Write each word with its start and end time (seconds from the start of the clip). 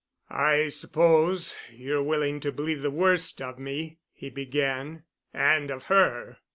"I 0.31 0.69
suppose 0.69 1.55
you're 1.71 2.01
willing 2.01 2.39
to 2.39 2.51
believe 2.51 2.81
the 2.81 2.89
worst 2.89 3.39
of 3.39 3.59
me," 3.59 3.99
he 4.11 4.31
began, 4.31 5.03
"and 5.31 5.69
of 5.69 5.83
her. 5.93 6.39